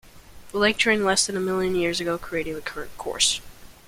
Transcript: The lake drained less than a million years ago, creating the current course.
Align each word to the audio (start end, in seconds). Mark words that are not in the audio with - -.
The 0.51 0.57
lake 0.57 0.79
drained 0.79 1.05
less 1.05 1.27
than 1.27 1.37
a 1.37 1.39
million 1.39 1.75
years 1.75 1.99
ago, 1.99 2.17
creating 2.17 2.55
the 2.55 2.61
current 2.61 2.89
course. 2.97 3.39